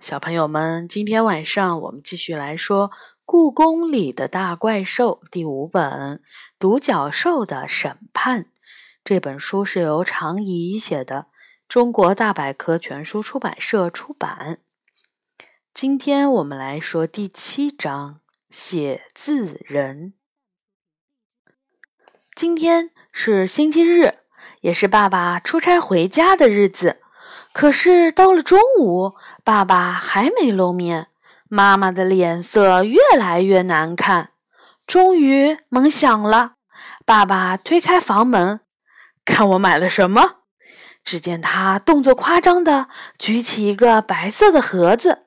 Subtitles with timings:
[0.00, 2.90] 小朋友们，今天晚上我们继续来说
[3.24, 5.82] 《故宫里的大怪兽》第五本
[6.56, 8.44] 《独角兽的审判》。
[9.04, 11.26] 这本书是由常怡写的，
[11.66, 14.60] 中国大百科全书出版社出版。
[15.74, 20.14] 今天我们来说第七章“写字人”。
[22.36, 24.18] 今天是星期日，
[24.60, 27.00] 也是爸爸出差回家的日子。
[27.54, 29.14] 可是到了中午，
[29.48, 31.06] 爸爸还没露面，
[31.48, 34.32] 妈妈的脸色越来越难看。
[34.86, 36.56] 终于门响了，
[37.06, 38.60] 爸爸推开房门，
[39.24, 40.40] 看我买了什么。
[41.02, 42.88] 只见他动作夸张的
[43.18, 45.20] 举起一个白色的盒子。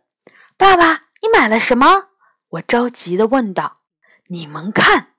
[0.56, 2.10] 爸爸，你买了什么？
[2.52, 3.80] 我着急的问道。
[4.28, 5.14] 你们看，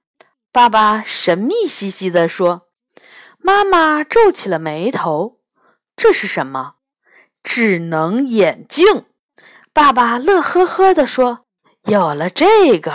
[0.52, 2.68] 爸爸神秘兮兮的说。
[3.38, 5.40] 妈妈皱起了眉头。
[5.96, 6.74] 这是什么？
[7.42, 9.04] 智能眼镜，
[9.72, 11.40] 爸爸乐呵呵地说
[11.84, 12.92] ：“有了这个，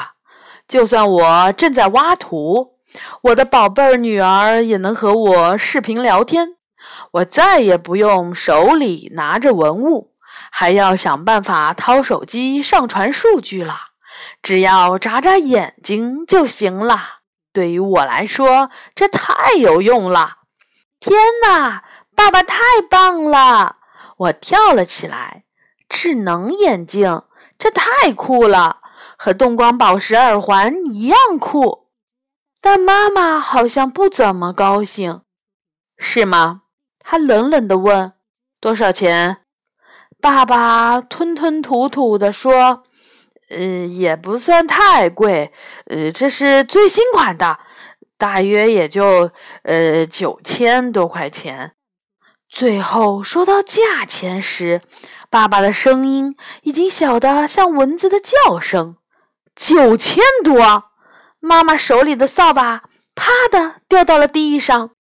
[0.68, 2.76] 就算我正在挖土，
[3.24, 6.56] 我的宝贝儿女儿也能和我视频聊天。
[7.12, 10.14] 我再也不用手里拿着文物，
[10.52, 13.78] 还要想办法掏手机上传数据了。
[14.42, 17.18] 只要眨眨眼睛就行了。
[17.52, 20.38] 对于我来说，这太有用了！
[21.00, 21.84] 天哪，
[22.16, 22.58] 爸爸太
[22.90, 23.76] 棒了！”
[24.18, 25.46] 我跳了起来，
[25.88, 27.22] 智能眼镜，
[27.58, 28.82] 这太酷了，
[29.18, 31.88] 和动光宝石耳环一样酷。
[32.60, 35.22] 但妈妈好像不怎么高兴，
[35.98, 36.64] 是吗？
[37.00, 38.14] 她冷冷地问
[38.60, 39.38] ：“多少钱？”
[40.20, 42.82] 爸爸吞吞吐吐地说
[43.50, 45.54] ：“呃，也不算太贵，
[45.86, 47.60] 呃，这是最新款的，
[48.18, 49.30] 大约也就
[49.62, 51.74] 呃九千多块钱。”
[52.50, 54.82] 最后说到价钱时，
[55.30, 58.96] 爸爸的声音已经小得像蚊子的叫声。
[59.56, 60.86] 九千多！
[61.40, 62.84] 妈妈手里的扫把
[63.16, 64.92] 啪的掉到了地上。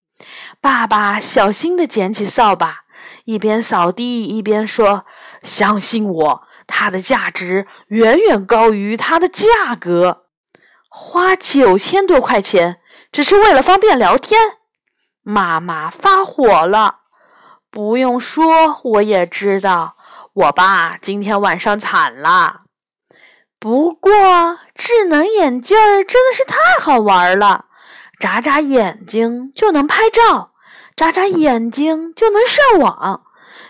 [0.59, 2.81] 爸爸小心地捡起扫把，
[3.25, 5.05] 一边扫地一边说
[5.43, 10.25] ：“相信我，它的价值远远高于它的价格。
[10.89, 12.79] 花九千多块钱，
[13.11, 14.57] 只是为了方便聊天。”
[15.21, 16.96] 妈妈发火了。
[17.69, 19.95] 不用说，我也知道，
[20.33, 22.61] 我爸今天晚上惨了。
[23.59, 24.11] 不过，
[24.75, 27.65] 智能眼镜儿真的是太好玩了，
[28.19, 30.51] 眨眨眼睛就能拍照，
[30.95, 33.23] 眨眨眼睛就能上网。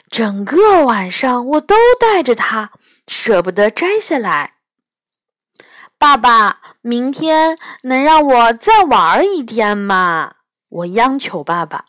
[0.09, 2.72] 整个晚上我都带着它，
[3.07, 4.53] 舍不得摘下来。
[5.97, 10.34] 爸爸，明天能让我再玩一天吗？
[10.69, 11.86] 我央求爸爸。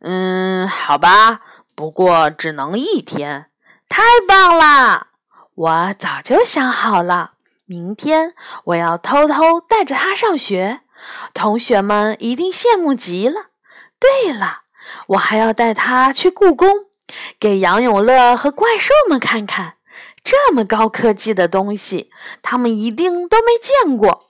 [0.00, 1.40] 嗯，好吧。
[1.80, 3.46] 不过只能一天，
[3.88, 5.06] 太棒了！
[5.54, 7.32] 我早就想好了，
[7.64, 10.80] 明天我要偷偷带着它上学，
[11.32, 13.46] 同学们一定羡慕极了。
[13.98, 14.64] 对了，
[15.06, 16.68] 我还要带它去故宫，
[17.38, 19.76] 给杨永乐和怪兽们看看，
[20.22, 22.10] 这么高科技的东西，
[22.42, 24.26] 他们一定都没见过。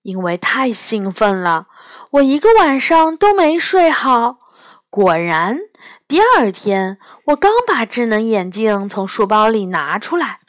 [0.00, 1.66] 因为太兴奋了，
[2.12, 4.38] 我一个晚上都没睡好。
[4.88, 5.58] 果然。
[6.06, 6.98] 第二天，
[7.28, 10.40] 我刚把智能眼镜从书包里拿出来，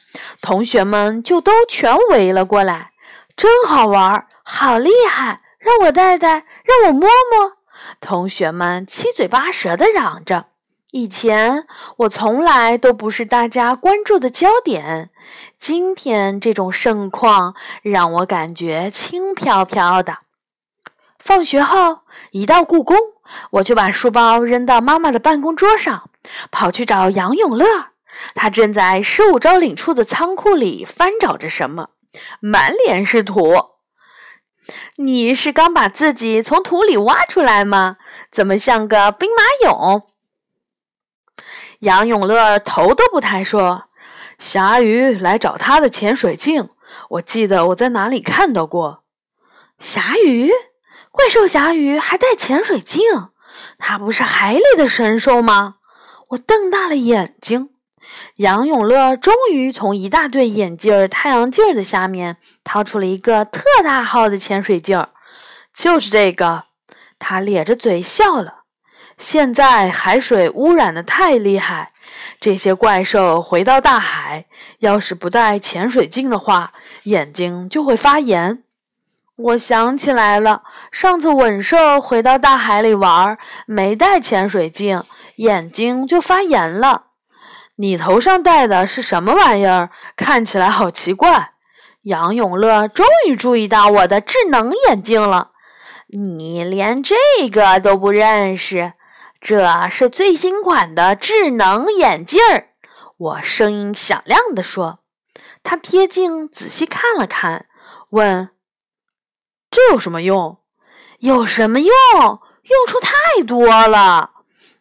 [0.42, 2.92] 同学们就都全围了过来。
[3.38, 5.42] 真好玩，好厉害！
[5.58, 7.54] 让我戴戴，让我摸摸。
[8.02, 10.48] 同学们七嘴八舌地嚷着。
[10.92, 11.66] 以前
[11.98, 15.10] 我从来都不是大家关注的焦点，
[15.58, 20.18] 今天这种盛况让我感觉轻飘飘的。
[21.18, 22.00] 放学后，
[22.32, 23.15] 一到故宫。
[23.52, 26.10] 我就把书包扔到妈妈的办公桌上，
[26.52, 27.66] 跑去找杨永乐。
[28.34, 31.90] 他正在十五招领处的仓库里翻找着什么，
[32.40, 33.76] 满脸是土。
[34.96, 37.98] 你是刚把自己从土里挖出来吗？
[38.32, 40.04] 怎么像个兵马俑？
[41.80, 43.90] 杨永乐头都不抬说
[44.40, 46.70] ：“霞鱼来找他的潜水镜，
[47.10, 49.04] 我记得我在哪里看到过。”
[49.78, 50.52] 霞鱼。
[51.16, 53.02] 怪兽侠鱼还带潜水镜，
[53.78, 55.76] 它不是海里的神兽吗？
[56.32, 57.70] 我瞪大了眼睛。
[58.36, 62.36] 杨永乐终于从一大堆眼镜、太阳镜的下面
[62.66, 65.08] 掏出了一个特大号的潜水镜，
[65.74, 66.66] 就是这个。
[67.18, 68.64] 他咧着嘴笑了。
[69.18, 71.94] 现在海水污染的太厉害，
[72.42, 74.46] 这些怪兽回到大海，
[74.80, 76.74] 要是不戴潜水镜的话，
[77.04, 78.65] 眼睛就会发炎。
[79.38, 83.38] 我想起来了，上次稳兽回到大海里玩，
[83.68, 85.04] 没带潜水镜，
[85.38, 87.08] 眼睛就发炎了。
[87.76, 89.90] 你头上戴的是什么玩意儿？
[90.16, 91.52] 看起来好奇怪。
[92.04, 95.52] 杨永乐终于注意到我的智能眼镜了。
[96.08, 97.16] 你连这
[97.52, 98.94] 个都不认识？
[99.42, 102.70] 这是最新款的智能眼镜儿。
[103.18, 105.00] 我声音响亮地说。
[105.62, 107.66] 他贴近仔细看了看，
[108.12, 108.50] 问
[109.76, 110.60] ：“这有什么用？
[111.20, 111.90] 有什么用？
[111.90, 114.32] 用处太多了。”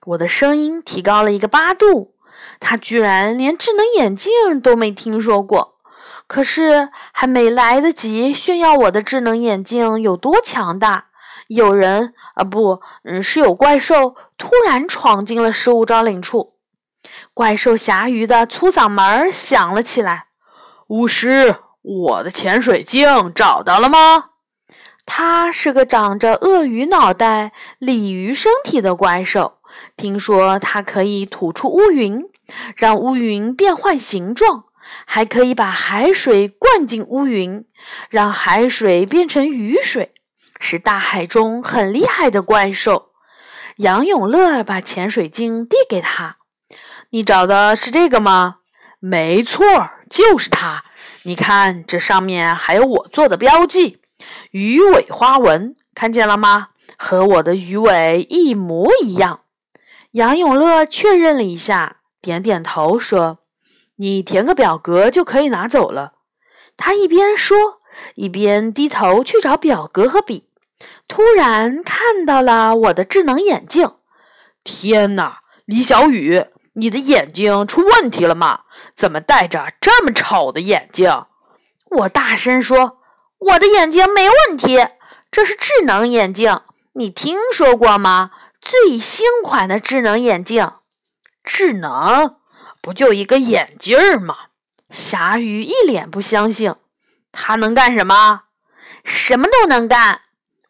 [0.06, 2.14] 我的声音提高了一个八度。
[2.61, 5.75] 他居然连智能眼镜都没听说过。
[6.29, 11.08] 可是还没来得及炫耀我的智能眼镜有多强大，
[11.49, 16.52] 有人啊，不，嗯，是有怪兽突然闯进了失物招领处。
[17.35, 20.29] 怪兽侠鱼的粗嗓门响了起来。
[20.87, 24.26] 巫师，我的潜水镜找到了吗？
[25.06, 29.58] 它是个长着鳄鱼脑袋、鲤鱼身体的怪兽。
[29.96, 32.22] 听说它可以吐出乌云，
[32.76, 34.64] 让乌云变换形状，
[35.06, 37.64] 还可以把海水灌进乌云，
[38.08, 40.14] 让海水变成雨水，
[40.60, 43.10] 是大海中很厉害的怪兽。
[43.78, 46.36] 杨永乐把潜水镜递给他
[47.10, 48.58] ：“你找的是这个吗
[49.00, 49.64] ？”“没错。”
[50.08, 50.84] 就是它，
[51.24, 53.98] 你看这上面还有我做的标记，
[54.50, 56.69] 鱼尾花纹，看见了吗？
[56.97, 59.41] 和我的鱼尾一模一样。
[60.12, 63.38] 杨永乐确认了一下，点点头说
[63.97, 66.12] ：“你填个表格就可以拿走了。”
[66.76, 67.81] 他一边说，
[68.15, 70.49] 一边低头去找表格和笔，
[71.09, 73.94] 突然看到了我的智能眼镜。
[74.62, 76.47] 天哪，李小雨！
[76.76, 78.62] 你的眼睛出问题了吗？
[78.97, 81.25] 怎么戴着这么丑的眼镜？
[81.91, 82.99] 我大声说
[83.46, 84.79] ：“我的眼睛没问题，
[85.31, 86.61] 这是智能眼镜。
[86.94, 88.31] 你听说过吗？
[88.61, 90.73] 最新款的智能眼镜。
[91.43, 92.37] 智能？
[92.81, 94.37] 不就一个眼镜儿吗？”
[94.88, 96.75] 霞鱼一脸不相信
[97.32, 98.44] ：“它能干什么？
[99.05, 100.23] 什么都能干。”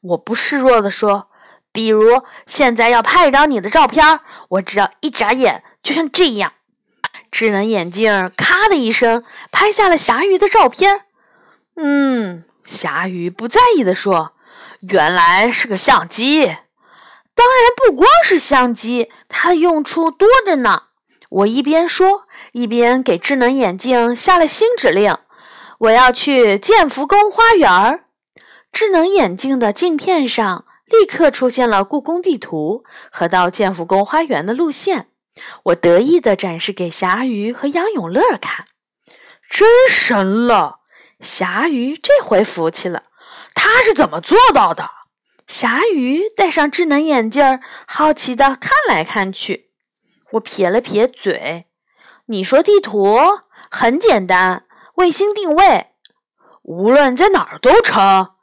[0.03, 1.29] 我不示弱地说
[1.71, 4.19] ：“比如现在要拍一张你的照片，
[4.49, 6.53] 我只要一眨眼。”就像这样，
[7.31, 9.23] 智能眼镜咔的一声
[9.53, 11.03] 拍下了霞鱼的照片。
[11.77, 14.33] 嗯，霞鱼不在意的说
[14.89, 16.45] ：“原来是个相机。
[17.35, 20.85] 当然不光是相机，它用处多着呢。”
[21.31, 25.17] 我一边说，一边给智能眼镜下了新指令
[25.81, 28.05] ：“我要去建福宫花园。”
[28.71, 35.09] 智能眼镜的镜片上立刻出现了故宫地图和到建福宫花园的路线。
[35.65, 38.67] 我得意地展示给霞鱼和杨永乐看，
[39.51, 40.81] 真神了！
[41.25, 43.05] 霞鱼这回服气了，
[43.55, 44.91] 他是怎么做到的？
[45.47, 49.71] 霞鱼戴上智能眼镜，好奇的看来看去。
[50.33, 51.67] 我撇了撇嘴
[52.27, 53.19] ：“你说地图
[53.71, 54.67] 很简单，
[54.97, 55.89] 卫星定位，
[56.63, 58.35] 无论在哪儿都成。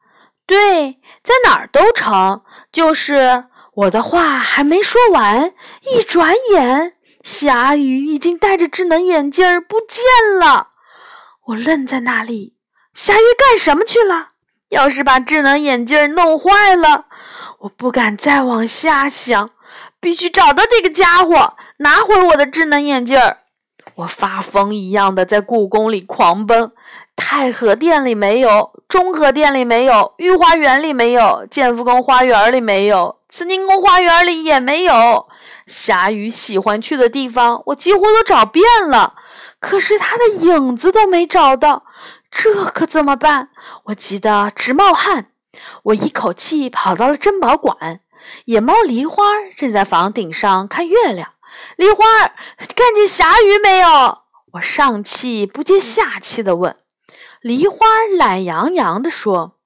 [0.45, 5.53] 对，在哪儿都成，就是。”我的话还没说完，
[5.83, 10.03] 一转眼，霞鱼已经戴着智能眼镜儿不见
[10.37, 10.71] 了。
[11.45, 12.57] 我愣在那里，
[12.93, 14.29] 霞雨干什么去了？
[14.69, 17.05] 要是把智能眼镜弄坏了，
[17.59, 19.49] 我不敢再往下想，
[19.99, 23.39] 必须找到这个家伙，拿回我的智能眼镜儿。
[23.95, 26.71] 我发疯一样的在故宫里狂奔，
[27.15, 33.17] 太和殿里没有，中和殿里没有，御花园里没有，建福宫花园里没有。
[33.27, 35.27] 慈宁宫花园里也没有
[35.65, 39.15] 霞雨喜欢去的地方，我几乎都找遍了，
[39.59, 41.83] 可是他的影子都没找到，
[42.31, 43.49] 这可怎么办？
[43.85, 45.27] 我急得直冒汗。
[45.83, 47.99] 我一口气跑到了珍宝馆，
[48.45, 49.23] 野猫梨花
[49.55, 51.33] 正在房顶上看月亮。
[51.75, 52.03] 梨花，
[52.57, 54.23] 看见霞鱼没有？
[54.53, 56.75] 我上气不接下气地问。
[57.41, 57.85] 梨花
[58.17, 59.57] 懒洋洋地说。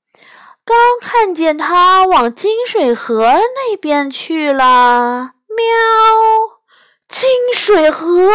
[0.68, 5.66] 刚看见他往金水河那边去了，喵！
[7.08, 8.32] 金水河，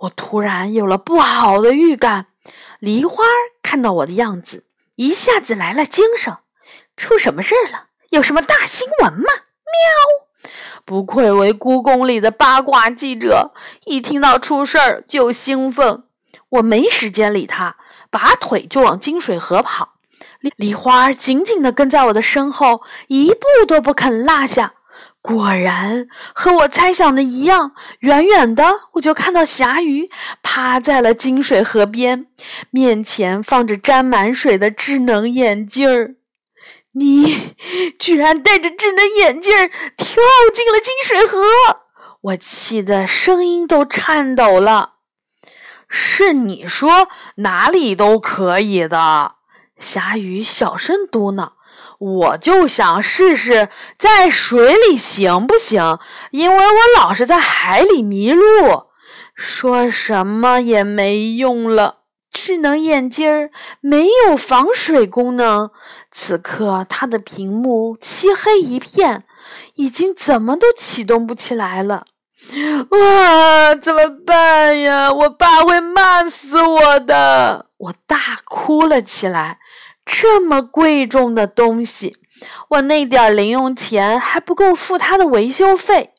[0.00, 2.26] 我突然有了不好的预感。
[2.80, 3.24] 梨花
[3.62, 4.64] 看到我的样子，
[4.96, 6.38] 一下子来了精神。
[6.96, 7.88] 出什么事儿了？
[8.08, 9.26] 有什么大新闻吗？
[10.42, 10.50] 喵！
[10.86, 13.52] 不愧为故宫里的八卦记者，
[13.84, 16.04] 一听到出事儿就兴奋。
[16.48, 17.76] 我没时间理他，
[18.10, 19.96] 拔腿就往金水河跑。
[20.56, 24.72] 梨花紧紧地跟在我的身后，一步都不肯落下。
[25.22, 30.08] 果然和我猜想的一样，远远的我就看到霞鱼
[30.42, 32.26] 趴在了金水河边，
[32.70, 36.14] 面前放着沾满水的智能眼镜儿。
[36.92, 37.54] 你
[37.98, 40.16] 居然戴着智能眼镜儿跳
[40.54, 41.38] 进了金水河！
[42.22, 44.94] 我气得声音都颤抖了。
[45.88, 49.34] 是你说哪里都可以的，
[49.78, 51.50] 霞雨小声嘟囔。
[52.00, 55.98] 我就想试试在水里行不行，
[56.30, 58.42] 因为我老是在海里迷路。
[59.34, 61.98] 说什么也没用了，
[62.32, 65.70] 智能眼镜儿没有防水功能。
[66.10, 69.24] 此刻，它的屏幕漆黑一片，
[69.74, 72.06] 已经怎么都启动不起来了。
[72.90, 75.12] 哇，怎么办呀？
[75.12, 77.66] 我爸会骂死我的！
[77.76, 79.58] 我大哭了起来。
[80.04, 82.16] 这么贵重的东西，
[82.68, 86.12] 我那点零用钱还不够付他的维修费。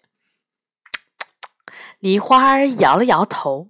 [2.00, 3.70] 梨花摇了摇头，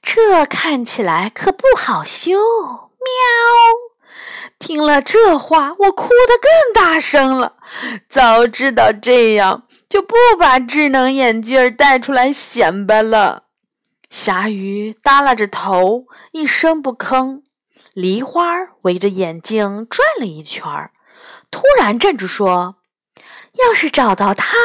[0.00, 2.32] 这看起来可不好修。
[2.32, 4.10] 喵！
[4.58, 7.56] 听了这话，我哭得更大声了。
[8.08, 9.66] 早知道这样。
[9.90, 13.46] 就不把智能眼镜带出来显摆了。
[14.08, 17.42] 霞鱼耷拉着头，一声不吭。
[18.00, 18.42] 梨花
[18.82, 20.90] 围着眼镜转了一圈，
[21.50, 22.76] 突然站住说
[23.62, 24.56] ：“要是找到它，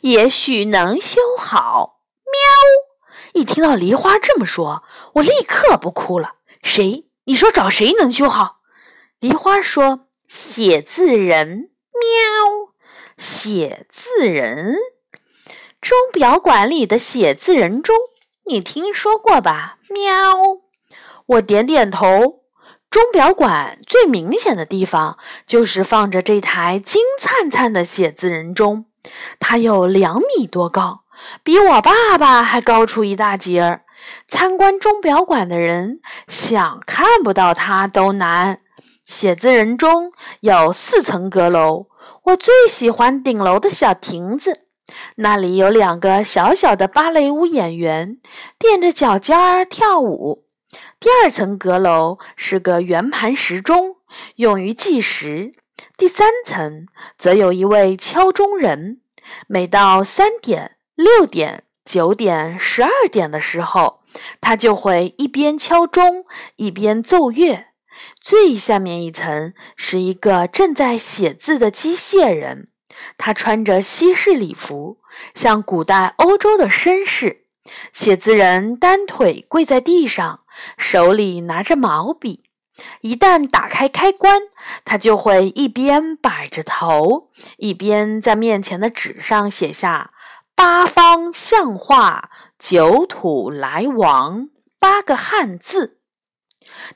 [0.00, 3.40] 也许能修好。”喵！
[3.40, 4.82] 一听到梨花这么说，
[5.14, 6.34] 我立刻不哭了。
[6.64, 7.06] 谁？
[7.26, 8.56] 你说找谁能修好？
[9.20, 12.74] 梨花说：“写字人。”喵。
[13.16, 14.74] 写字人，
[15.80, 17.94] 钟表馆里的写字人钟，
[18.46, 19.78] 你听说过吧？
[19.90, 20.34] 喵，
[21.26, 22.43] 我点点头。
[22.94, 28.84] 钟表馆最明显的地方就是放着这台金灿灿的写字人钟，
[29.40, 31.00] 它有两米多高，
[31.42, 33.80] 比我爸爸还高出一大截儿。
[34.28, 35.98] 参观钟表馆的人
[36.28, 38.60] 想看不到它都难。
[39.02, 41.88] 写字人钟有四层阁楼。
[42.26, 44.60] 我最喜欢顶楼的小亭子，
[45.16, 48.18] 那里有两个小小的芭蕾舞演员
[48.56, 50.43] 垫着脚尖儿跳舞。
[51.00, 53.96] 第二层阁楼是个圆盘时钟，
[54.36, 55.52] 用于计时。
[55.96, 56.86] 第三层
[57.18, 59.00] 则有一位敲钟人，
[59.46, 64.00] 每到三点、六点、九点、十二点的时候，
[64.40, 66.24] 他就会一边敲钟
[66.56, 67.66] 一边奏乐。
[68.20, 72.68] 最下面一层是一个正在写字的机械人，
[73.16, 74.98] 他穿着西式礼服，
[75.34, 77.44] 像古代欧洲的绅士。
[77.92, 80.40] 写字人单腿跪在地上，
[80.76, 82.44] 手里拿着毛笔。
[83.02, 84.42] 一旦打开开关，
[84.84, 90.12] 他就会一边摆着头，一边在面前的纸上写下
[90.56, 94.48] “八方相化，九土来往”
[94.80, 96.00] 八个汉字。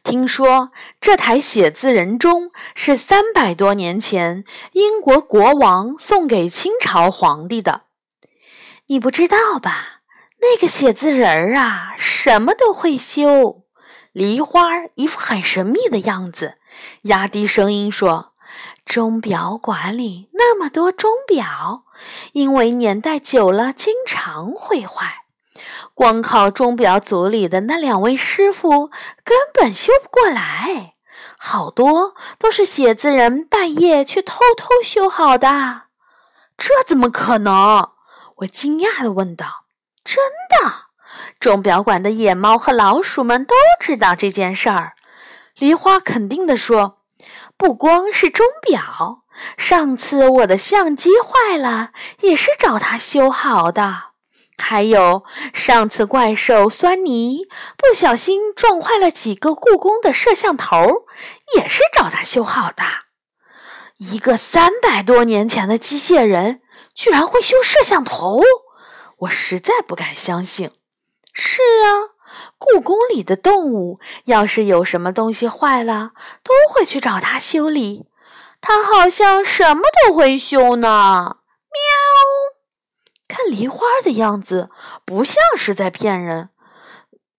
[0.02, 7.82] 听说这台写字人钟是三百多年前英国国王送给清朝皇帝的，
[8.86, 9.97] 你不知道吧？
[10.40, 13.64] 那个写字人儿啊，什么都会修。
[14.12, 14.62] 梨花
[14.94, 16.54] 一副很神秘的样子，
[17.02, 18.32] 压低声音说
[18.84, 21.82] ：“钟表馆里那么多钟表，
[22.32, 25.24] 因为年代久了，经常会坏。”
[25.94, 28.88] 光靠钟表组里的那两位师傅
[29.24, 30.94] 根本修不过来，
[31.36, 35.82] 好多都是写字人半夜去偷偷修好的。
[36.56, 37.90] 这怎么可能？
[38.38, 39.64] 我惊讶地问道。
[40.08, 40.86] “真的，
[41.38, 44.94] 钟表馆的野猫和老鼠们都知道这件事儿。”
[45.58, 47.02] 梨花肯定地说。
[47.58, 49.24] “不光是钟表，
[49.58, 54.04] 上次我的相机坏了，也是找他修好的。”
[54.56, 57.46] 还有上次怪兽酸泥
[57.76, 61.06] 不小心撞坏了几个故宫的摄像头，
[61.54, 62.82] 也是找他修好的。
[63.98, 66.62] 一个三百多年前的机械人
[66.94, 68.40] 居然会修摄像头，
[69.18, 70.70] 我实在不敢相信。
[71.32, 72.14] 是啊，
[72.58, 78.06] 故宫里的动物要是有什么东西坏了，都会去找他修理。
[78.60, 81.38] 他好像什么都会修呢。
[81.70, 81.78] 喵。
[83.28, 84.70] 看梨花的样子，
[85.04, 86.50] 不像是在骗人。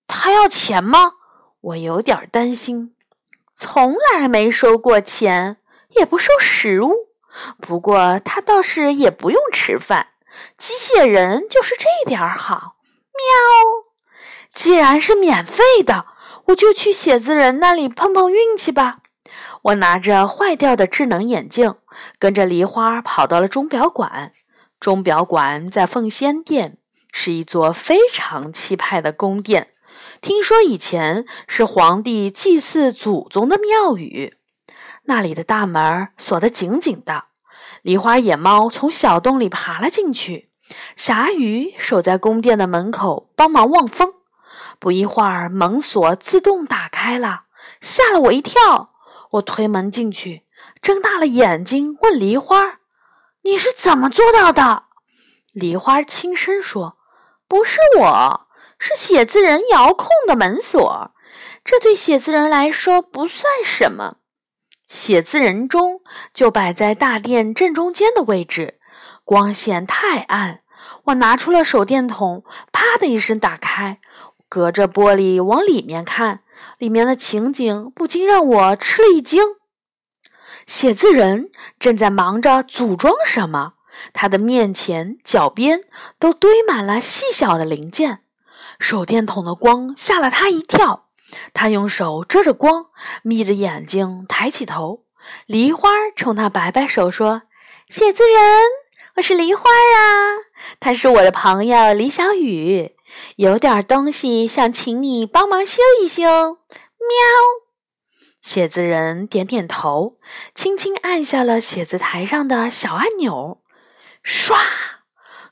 [0.07, 1.13] 他要钱吗？
[1.61, 2.95] 我有点担心。
[3.55, 5.57] 从来没收过钱，
[5.89, 7.09] 也不收食物。
[7.59, 10.07] 不过他倒是也不用吃饭。
[10.57, 12.75] 机械人就是这点儿好。
[13.13, 13.89] 喵！
[14.53, 16.05] 既然是免费的，
[16.45, 18.99] 我就去写字人那里碰碰运气吧。
[19.63, 21.75] 我拿着坏掉的智能眼镜，
[22.17, 24.31] 跟着梨花跑到了钟表馆。
[24.79, 26.77] 钟表馆在奉先殿，
[27.11, 29.67] 是一座非常气派的宫殿。
[30.21, 34.33] 听说以前是皇帝祭祀祖宗的庙宇。
[35.03, 37.25] 那里的大门锁得紧紧的。
[37.81, 40.49] 梨花野猫从小洞里爬了进去，
[40.95, 44.13] 霞雨守在宫殿的门口帮忙望风。
[44.79, 47.41] 不一会儿，门锁自动打开了，
[47.81, 48.91] 吓了我一跳。
[49.31, 50.43] 我推门进去，
[50.81, 52.79] 睁大了眼睛问梨花
[53.43, 54.83] ：“你是怎么做到的？”
[55.53, 56.97] 梨花轻声说
[57.47, 61.11] ：“不是我，是写字人遥控的门锁。
[61.63, 64.17] 这对写字人来说不算什么。
[64.89, 66.01] 写字人钟
[66.33, 68.79] 就摆在大殿正中间的位置，
[69.23, 70.61] 光线太暗。
[71.05, 73.99] 我拿出了手电筒，啪的一声打开。”
[74.49, 76.39] 隔着玻璃往里面看，
[76.79, 79.43] 里面的情景不禁让我吃了一惊。
[80.65, 83.73] 写字人正在忙着组装什么，
[84.11, 85.81] 他的面前、脚边
[86.17, 88.21] 都堆满了细小的零件。
[88.79, 91.05] 手电筒的光吓了他一跳，
[91.53, 92.87] 他用手遮着光，
[93.23, 95.03] 眯着眼睛抬起头。
[95.45, 97.43] 梨花冲他摆摆手说
[97.89, 98.63] ：“写字人，
[99.15, 100.37] 我是梨花啊，
[100.79, 102.95] 他是我的朋友李小雨。”
[103.37, 106.59] 有点东西想请你帮忙修一修，喵。
[108.39, 110.19] 写字人点点头，
[110.53, 113.61] 轻轻按下了写字台上的小按钮，
[114.23, 114.53] 唰，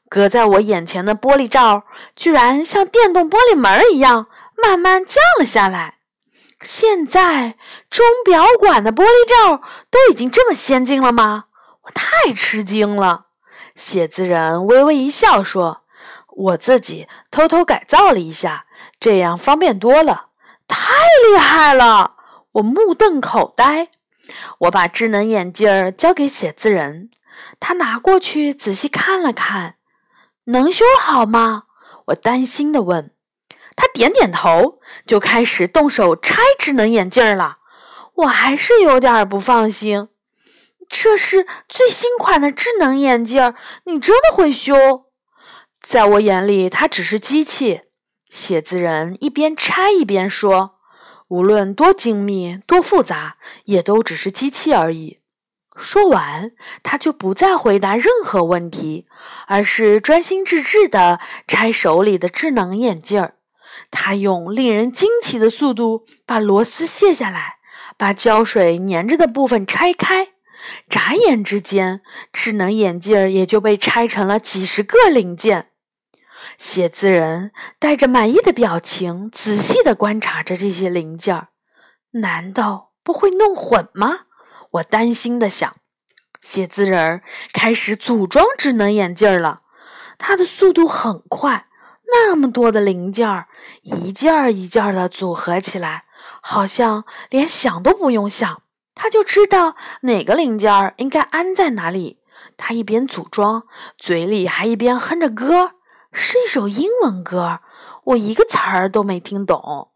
[0.07, 1.83] 隔在我眼前的玻璃罩
[2.15, 4.27] 居然像电动玻璃门一样
[4.61, 5.99] 慢慢降了下来。
[6.61, 7.57] 现在
[7.89, 11.45] 钟表馆的玻璃罩都已经这么先进了吗？
[11.83, 13.27] 我太吃惊了。
[13.75, 15.83] 写字人微微一笑说。
[16.39, 18.67] 我自己偷偷改造了一下，
[18.99, 20.27] 这样方便多了，
[20.67, 20.93] 太
[21.27, 22.13] 厉害了！
[22.51, 23.89] 我目瞪口呆。
[24.59, 27.09] 我把智能眼镜儿交给写字人，
[27.59, 29.77] 他拿过去仔细看了看，
[30.43, 31.63] 能修好吗？
[32.07, 33.09] 我担心的问。
[33.77, 37.59] 他点点头，就开始动手拆智能眼镜了。
[38.15, 40.09] 我还是有点不放心。
[40.89, 43.53] 这是最新款的智能眼镜，
[43.85, 45.05] 你真的会修？
[45.81, 47.81] 在我眼里，它只是机器。
[48.29, 50.77] 写字人一边拆一边说
[51.29, 55.19] ：“无论多精密、多复杂，也都只是机器而已。”
[55.77, 59.05] 说完，他就不再回答任何问题，
[59.45, 63.35] 而是专心致志地拆手里的智能眼镜儿。
[63.89, 67.57] 他用令人惊奇的速度把螺丝卸下来，
[67.97, 70.29] 把胶水粘着的部分拆开。
[70.89, 72.01] 眨眼之间，
[72.33, 75.69] 智能眼镜也就被拆成了几十个零件。
[76.57, 81.49] 写字人带着满意的表情，仔细地观察着这些零件儿。
[82.11, 84.21] 难道不会弄混吗？
[84.71, 85.75] 我担心地想。
[86.41, 87.21] 写字人
[87.53, 89.61] 开始组装智能眼镜了，
[90.17, 91.66] 他的速度很快。
[92.11, 93.47] 那么多的零件儿，
[93.83, 96.03] 一件儿一件儿的组合起来，
[96.41, 98.61] 好像连想都不用想，
[98.95, 102.19] 他就知道哪个零件儿应该安在哪里。
[102.55, 103.63] 他一边组装，
[103.97, 105.71] 嘴里还一边哼着歌。
[106.13, 107.59] 是一首英文歌，
[108.05, 109.91] 我一个词儿都没听懂。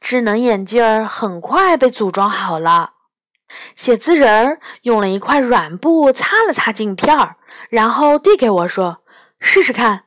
[0.00, 2.92] 智能眼镜儿很快被组装好了，
[3.74, 7.36] 写字人儿用了一块软布擦了擦镜片儿，
[7.70, 9.02] 然后递给我说
[9.40, 10.04] ：“试试看。”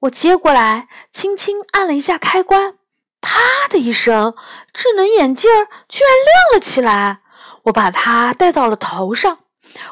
[0.00, 2.74] 我接过来，轻轻按了一下开关，
[3.20, 3.38] 啪
[3.70, 4.34] 的一声，
[4.72, 7.20] 智能眼镜儿居然亮了起来。
[7.64, 9.38] 我把它戴到了头上，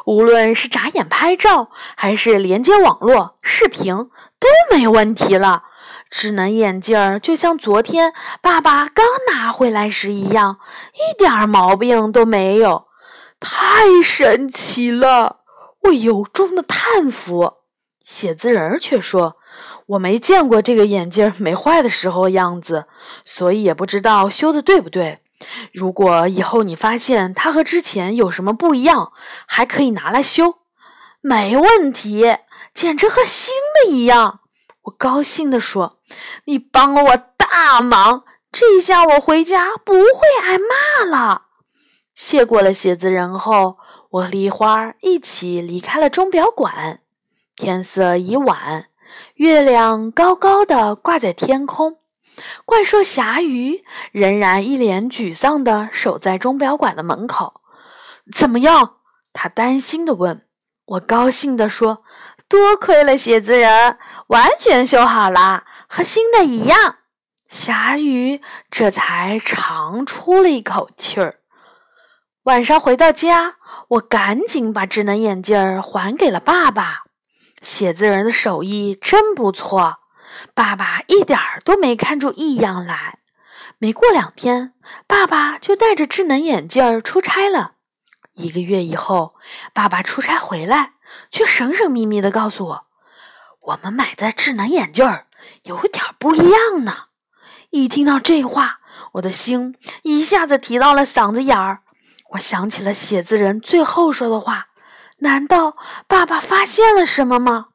[0.05, 4.11] 无论是眨眼拍照，还是连接网络视频。
[4.39, 5.65] 都没问题了，
[6.11, 8.13] 智能眼镜儿就像昨天
[8.43, 10.59] 爸爸刚拿回来时一样，
[10.93, 12.89] 一点毛病都没有，
[13.41, 15.39] 太神奇了！
[15.85, 17.55] 我由衷的叹服。
[18.05, 19.39] 写字人却说
[19.87, 22.87] ：“我没见过这个眼镜没坏的时候样子，
[23.25, 25.19] 所以也不知道修的对不对。
[25.73, 29.13] 如果以后你发现它和之前有什么不一样，
[29.47, 30.59] 还可以拿来修，
[31.21, 32.39] 没问题。”
[32.75, 34.41] 简直和新的一样！
[34.83, 36.01] 我高兴地说
[36.47, 40.03] ：“你帮了我大忙，这下我回家不会
[40.43, 41.43] 挨骂了。”
[42.17, 43.77] 谢过了写字人后，
[44.11, 46.99] 我和梨花一起离开了钟表馆。
[47.55, 48.87] 天色已晚，
[49.35, 51.99] 月亮高高的挂在天空。
[52.65, 57.61] 怪兽霞鱼仍然一脸沮丧地守在钟表馆的门口。
[58.33, 58.97] 怎么样？
[59.33, 60.43] 他担心地问。
[60.87, 62.03] 我高兴地说。
[62.47, 66.97] 多亏了写字人，完全修好了，和新的一样。
[67.49, 71.41] 霞鱼这才长出了一口气儿。
[72.45, 73.57] 晚上回到家，
[73.89, 77.04] 我赶紧把智能眼镜还给了爸爸。
[77.65, 79.97] 写字人的手艺真不错，
[80.55, 83.19] 爸爸一点儿都没看出异样来。
[83.79, 84.75] 没过两天，
[85.07, 87.73] 爸爸就带着智能眼镜儿出差了。
[88.35, 89.35] 一个月以后，
[89.73, 90.93] 爸爸出差回来。
[91.31, 92.87] 却神神秘秘地告诉我
[93.63, 95.27] ：“我们买的智能眼镜儿
[95.63, 97.05] 有点不一样呢。
[97.71, 98.81] 一听到这话，
[99.13, 101.83] 我的心一下子提到了嗓子眼儿。
[102.31, 104.67] 我想起了写字人最后说的话：
[105.25, 105.75] 难道
[106.07, 107.67] 爸爸发现了什么吗？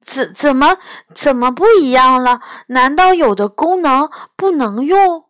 [0.00, 0.78] 怎怎么
[1.14, 2.40] 怎么不一样了？
[2.68, 5.26] 难道有的功能不能用？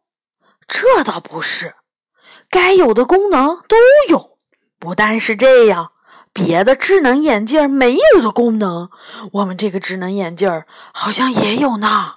[0.68, 1.74] 这倒不是，
[2.48, 3.76] 该有的功能都
[4.08, 4.36] 有。
[4.78, 5.92] 不但是这样。
[6.32, 8.90] 别的智能眼镜没有的功能，
[9.32, 12.16] 我们这个智能眼镜好像也有呢。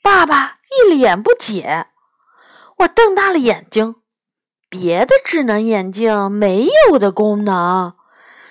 [0.00, 1.88] 爸爸一脸不解，
[2.78, 3.96] 我瞪大了眼睛。
[4.68, 7.94] 别的智能眼镜没有的功能，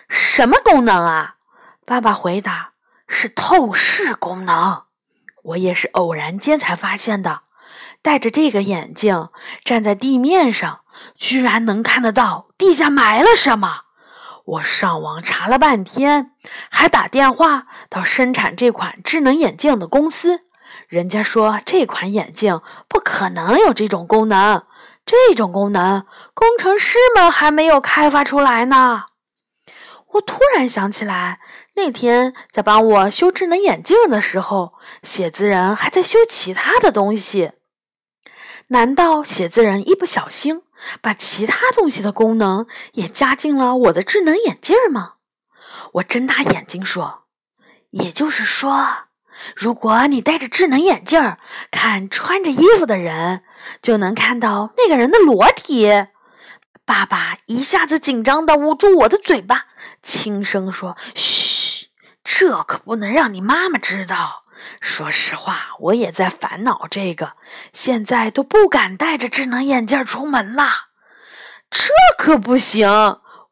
[0.08, 1.36] 什么功能啊？
[1.86, 2.72] 爸爸回答
[3.08, 4.84] ：“是透视功能。”
[5.44, 7.42] 我也是偶然间才发现的。
[8.02, 9.30] 戴着这个眼镜
[9.64, 10.82] 站在地面上，
[11.16, 13.82] 居然能看得到地下埋了什么。
[14.46, 16.32] 我上网查了半天，
[16.70, 20.42] 还打电话到生产这款智能眼镜的公司，
[20.88, 24.64] 人家说这款眼镜不可能有这种功能，
[25.06, 29.06] 这种功能工程师们还没有开发出来呢。
[30.18, 31.40] 我突然想起来，
[31.76, 37.52] 那天在帮我修智能眼镜的时候，写字人还在修其他的东西。
[38.68, 40.64] 难道写字人一不小心？
[41.02, 45.14] 把其他东西的功能也加进了我的智能眼镜吗？
[45.94, 47.24] 我睁大眼睛说
[47.92, 49.08] ：“也就是说，
[49.56, 51.38] 如果你戴着智能眼镜
[51.72, 53.44] 看穿着衣服的人，
[53.82, 56.08] 就能看到那个人的裸体。”
[56.88, 59.66] 爸爸一下子紧张的捂住我的嘴巴，
[60.02, 61.88] 轻声说：“嘘，
[62.24, 64.46] 这可不能让你妈妈知道。”
[64.80, 67.34] 说实话，我也在烦恼这个，
[67.74, 70.88] 现在都不敢戴着智能眼镜出门啦。
[71.70, 72.90] 这可不行，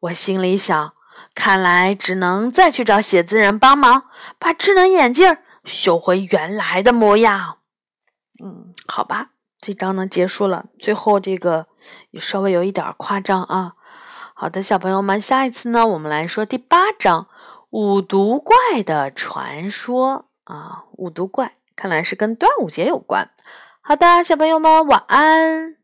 [0.00, 0.94] 我心里想，
[1.34, 4.04] 看来只能再去找写字人帮忙，
[4.38, 7.58] 把智能眼镜修回原来的模样。
[8.42, 9.28] 嗯，好吧，
[9.66, 11.66] 这章呢结束了，最后这个
[12.20, 13.72] 稍微有一点夸张啊。
[14.32, 17.22] 好的，小朋友们，下一次呢，我们来说第八章
[17.70, 20.26] 《五毒怪的传说》。
[20.54, 23.28] 啊，五毒怪，看来是跟端午节有关。
[23.80, 25.75] 好的，小朋友们，晚安。